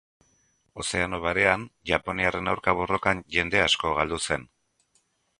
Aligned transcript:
Ozeano 0.83 1.17
Barean, 1.25 1.65
japoniarren 1.89 2.49
aurka 2.53 2.73
borrokan, 2.79 3.21
jende 3.35 3.61
asko 3.65 3.93
galdu 3.99 4.19
zen. 4.29 4.47